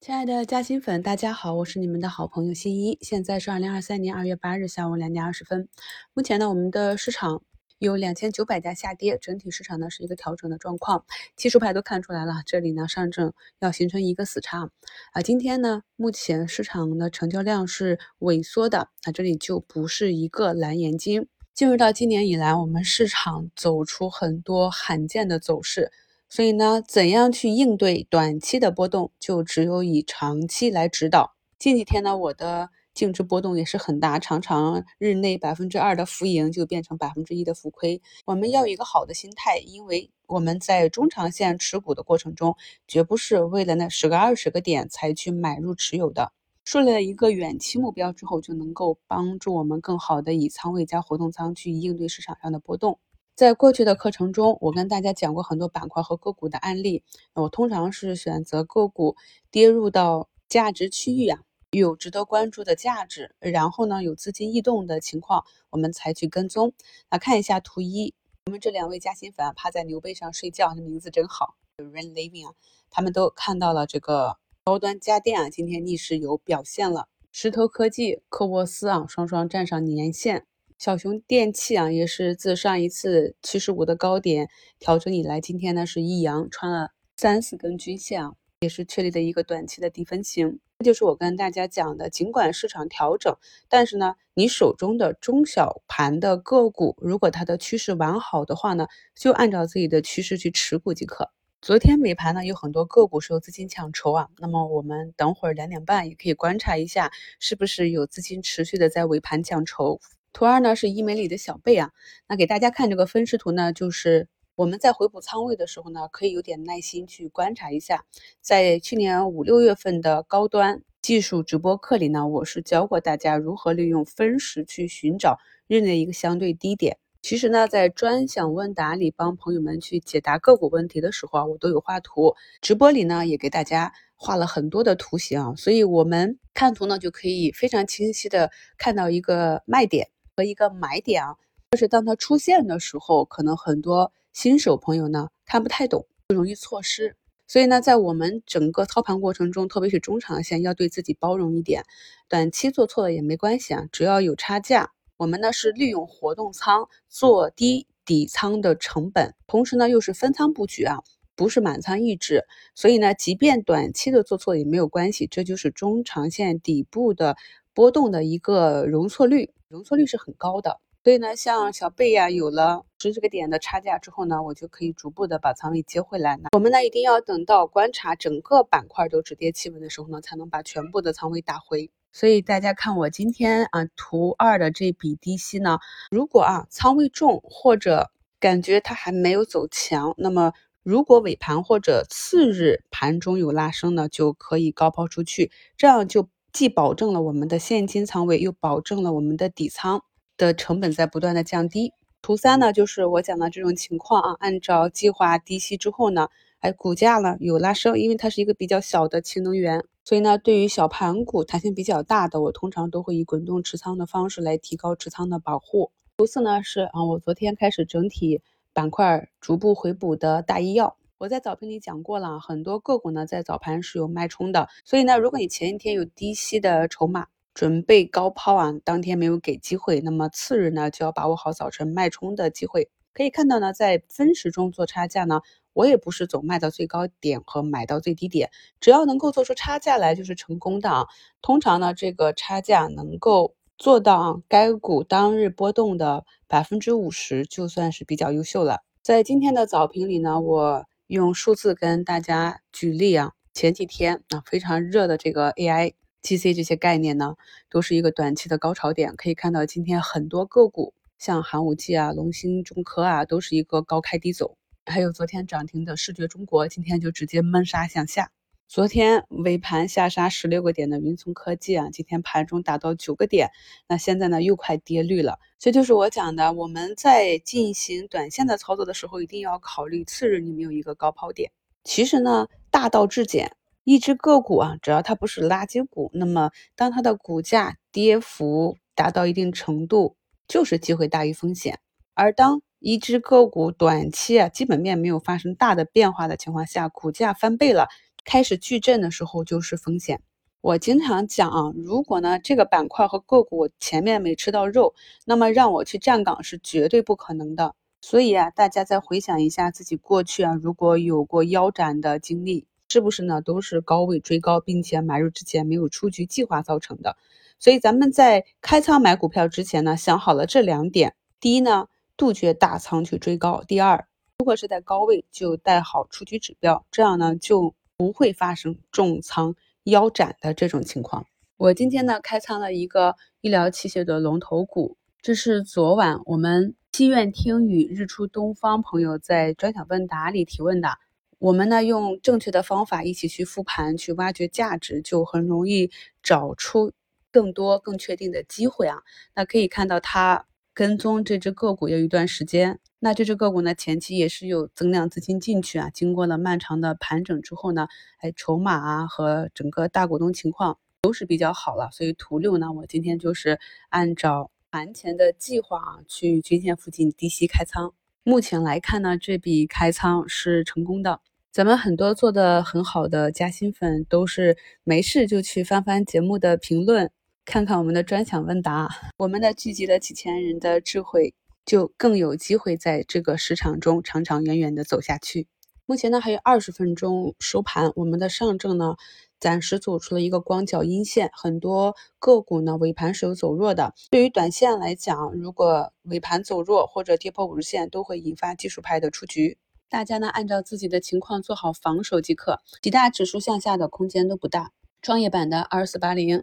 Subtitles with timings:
[0.00, 2.96] 亲爱的嘉兴粉，大家好，我是你们的好朋友新一。
[3.02, 5.68] 现在是二零二三年二月八日下午两点二十分。
[6.14, 7.42] 目前呢，我们的市场
[7.78, 11.04] 有两千九百家下跌，整体市场呢是一个调整的状况。
[11.36, 14.70] 技术派都看出来了，这里呢上证要形成一个死叉
[15.12, 15.20] 啊。
[15.20, 21.28] 今天呢，目前市场的成交量是萎缩的，那这里就不是一个蓝眼睛。
[21.52, 25.92] 进入到今年以来，我们市场走出很多罕见的走势。
[26.30, 31.34] 所以呢，怎样去应对短期的波动，就只有以长期来指导。
[31.58, 38.00] 近几天呢，我的净值波动也是很大，常常日内百分之二的浮盈就变成百分之一的浮亏。
[38.26, 42.54] 我们要有一个好的心态，因为我们在中长线持股的过程中，
[42.86, 46.32] 绝不是为了那十个二十个点才去买入持有的。
[46.64, 53.00] 树立了一个远期目标之后，就能够帮助我们更好的以仓位加活动仓去应对市场上的波动。
[53.40, 57.02] 在过去的课程中，我跟大家讲过很多板块和个股的案例。
[57.32, 59.16] 我通常是选择个股
[59.50, 61.40] 跌入到价值区域啊，
[61.70, 66.74] 有值得关注的价值，然后呢有资金异动的情况，我们才去跟踪。
[67.10, 68.12] 那看一下图一，
[68.44, 72.52] 我们这两位嘉兴粉趴在牛背上睡觉，这名字真好，Rain Living 啊，
[72.90, 77.08] 他们都看到了这个高端家电啊，今天逆势有表现了。
[77.32, 80.44] 石头科技、科沃斯啊，双双站上年线。
[80.80, 90.58] 小熊电器啊，也是自上一次七十五的高点调整以来，今天呢是一阳穿了三四根均线啊，也是确立的一个短期的底分型。
[90.78, 93.36] 这就是我跟大家讲的，尽管市场调整，
[93.68, 101.30] 但是呢，你手中的中小盘的个股，如果它的趋势完好的话呢，就按照自己的趋势去持股即可。
[101.60, 110.00] 昨天尾盘呢，有很多个股是有资金抢筹啊，那么我们等会儿两点半也可以观察一下，是不是有资金持续的在尾盘抢筹。
[110.32, 111.90] 图二呢是医美里的小贝啊，
[112.28, 118.04] 那给大家看这个分时图呢，就是我们在回补仓位的时候呢，可以有点耐心去观察一下。
[118.40, 126.98] 在去年五六月份的高端技术直播课里呢，我是教过大家如何利用分时去寻找日内一个相对低点。
[127.22, 140.08] 其实呢，在专享问答里帮朋友们去解答个股问题的时候啊，我都有画图，直播里呢也给大家画了很多的图形啊，所以我们看图呢就可以非常清晰的看到一个卖点。
[140.40, 141.36] 和一个买点啊，
[141.72, 147.14] 就是当它出现的时候，可能很多新手朋友呢看不太懂，就容易错失。
[147.46, 151.84] 所以呢，在我们整个操盘过程中，特别是中长线，要对自己包容一点。
[152.26, 161.02] 短期做错了也没关系啊，只要有差价，我们呢是利用活动仓做低底仓的成本，同时呢又是分仓布局啊，
[161.36, 162.46] 不是满仓抑制。
[162.74, 167.36] 所以呢，即便短期的做错也没有关系，这就是中长线底部的
[167.74, 169.52] 波动的一个容错率。
[169.70, 176.36] 容错率是很高的，所以呢，像小贝呀，有了十几个点的差价之后呢，我就可以逐步的把仓位接回来。
[176.50, 181.88] 我们呢，一定要等到观察整个板块都止跌企稳的时候呢，才能把全部的仓位打回。
[182.12, 185.78] 所以大家看我今天啊，图二的这笔低吸呢，
[186.10, 188.10] 如果啊仓位重或者
[188.40, 190.52] 感觉它还没有走强，那么
[190.82, 196.28] 如果尾盘或者次日盘中有拉升呢，就可以高抛出去，这样就。
[196.52, 200.02] 既保证了我们的现金仓位，又保证了我们的底仓
[200.36, 201.92] 的成本在不断的降低。
[202.22, 206.28] 图三呢，就是我讲的这种情况啊，按照计划低吸之后呢，
[206.58, 215.92] 哎，股价呢有拉升，因为它是一个比较小的氢能源，所以呢，对于小盘股弹性比较大的，我通常都会以滚动持仓的方式来提高持仓的保护。
[216.18, 218.42] 图四呢是啊，我昨天开始整体
[218.74, 220.96] 板块逐步回补的大医药。
[221.20, 232.88] 我在早评里讲过了，很多个股呢在早盘是有脉冲的，所以呢，如果你前一天有低吸的筹码，准备高抛啊，当天没有给机会，那么次日呢就要把握好早晨脉冲的机会。
[233.12, 235.42] 可以看到呢，在分时中做差价呢，
[235.74, 238.50] 我也不是总卖到最高点和买到最低点，
[238.80, 241.06] 只要能够做出差价来就是成功的啊。
[241.42, 248.78] 通常呢，这个差价能够做到啊，该股当日波动的百分之五十，就算是比较优秀了。
[249.02, 250.86] 在今天的早评里呢，我。
[251.10, 257.34] 用数字跟大家举例啊，前几天啊非常热的这个 AI、GC 这些概念呢，
[257.68, 259.16] 都是一个短期的高潮点。
[259.16, 264.56] 可以看到今天很多个股，像寒武纪啊、龙芯中科啊，都是一个高开低走。
[264.86, 268.30] 还有昨天涨停的视觉中国，今天就直接闷杀向下。
[268.70, 273.50] 昨天尾盘下杀十六个点的云从科技啊，今天盘中达到九个点，
[273.88, 275.40] 那现在呢又快跌绿了。
[275.58, 281.50] 这就是我讲的，我们在进行短线的操作的时候，一定要考虑次日你没有一个高抛点。
[281.82, 290.14] 其实呢，大道至简，一只个股啊，只要它不是垃圾股，那么当它的股价跌幅达到一定程度，
[290.46, 291.80] 就是机会大于风险。
[292.14, 297.88] 而当一只个股短期啊基本面没有发生大的变化的情况下，股价翻倍了。
[298.24, 300.20] 开始矩阵的时候就是风险。
[300.60, 304.94] 我经常讲啊，如果呢这个板块和个股前面没吃到肉，
[305.24, 307.74] 那么让我去站岗是绝对不可能的。
[308.02, 313.40] 所以啊，大家再回想一下自己过去啊，如果有过腰斩的经历，是不是呢？
[313.40, 317.16] 都是高位追高，并且买入之前没有出局计划造成的。
[317.58, 324.06] 所以咱们在开仓买股票之前呢，想好了这两点：第一呢，杜绝大仓去追高；第二，
[324.38, 329.54] 如果是在高位，就带好出局指标，这样呢就不会发生重仓
[329.84, 331.26] 腰斩的这种情况。
[331.58, 336.74] 我今天呢开仓了一个医疗器械的龙头股，这是昨晚我们。
[336.92, 340.98] 西苑听与日出东方朋友在专享问答里提问的，
[341.38, 345.90] 我们呢用正确的方法一起去复盘，去挖掘价值，就很容易
[346.22, 346.92] 找出
[347.30, 349.02] 更多更确定的机会啊。
[349.34, 357.88] 那可以看到，它跟踪这只个股有一段时间，那这只个股呢前期也是有增量资金进去啊，经过了漫长的盘整之后呢，
[358.18, 363.58] 哎，筹码啊和整个大股东情况都是比较好了，所以图六呢，我今天就是
[363.88, 364.52] 按照。
[364.72, 367.92] 盘前的计划啊，去均线附近低吸开仓。
[368.22, 371.20] 目前来看呢，这笔开仓是成功的。
[371.50, 377.10] 咱们很多做的很好的加薪粉，都是没事就去翻翻节目的评论，
[377.44, 378.88] 看看我们的专享问答。
[379.16, 381.34] 我们的聚集了几千人的智慧，
[381.70, 385.46] 就更有机会在这个市场中长长远远的走下去。
[385.86, 388.96] 目前呢，还有二十分钟收盘，我们的上证呢。
[389.38, 393.94] 暂时走出了一个光脚阴线，很多个股呢尾盘是有走弱的。
[394.10, 399.56] 对于短线来讲，如果尾盘走弱或者跌破五日线，都会引发技术派的出局。
[399.88, 402.58] 大家呢按照自己的情况做好防守即可。
[402.82, 406.42] 几大指数向下的空间都不大，创业板的二四八零，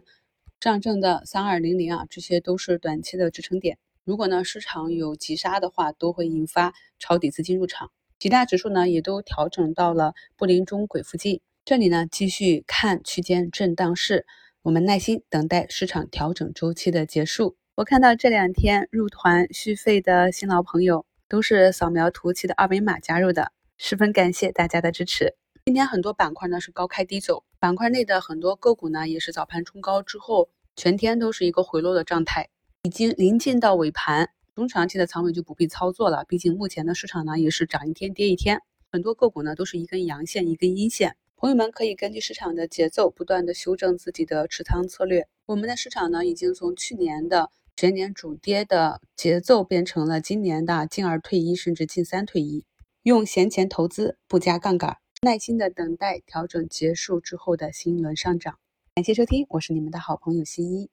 [0.58, 3.78] 上证的三二零零啊，这些都是短期的支撑点。
[4.08, 7.90] 如果呢市场有急杀的话，都会引发抄底资金入场。
[8.18, 11.42] 几大指数呢也都调整到了布林中轨附近。
[11.66, 14.24] 这里呢，继续看区间震荡市，
[14.62, 17.58] 我们耐心等待市场调整周期的结束。
[17.74, 25.34] 我看到这两天入团续费的新老朋友，都是扫描图七的二维码加入的，十分感谢大家的支持。
[25.66, 32.48] 今天很多板块呢是高开低走，板块内的很多个股呢也是早盘冲高之后，全天都是一个回落的状态，
[32.88, 36.24] 已经临近到尾盘，中长期的仓位就不必操作了。
[36.26, 41.14] 毕竟目前的市场呢也是涨一天跌一天，很多个股呢都是一根阳线一根阴线。
[41.36, 45.28] 朋友们可以根据市场的节奏，不断的修正自己的持仓策略。
[45.44, 52.64] 我们的市场呢，已经从去年的全年主跌的节奏，变成了今年的进二退一，甚至进三退一。
[53.02, 58.58] 用闲钱投资，不加杠杆，耐心的等待调整结束之后的新一轮上涨。
[58.94, 60.88] 感谢收听，我是你们的好朋友新一。